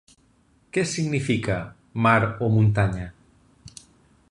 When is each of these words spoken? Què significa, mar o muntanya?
Què 0.77 0.83
significa, 0.91 1.59
mar 2.07 2.17
o 2.47 2.51
muntanya? 2.57 3.07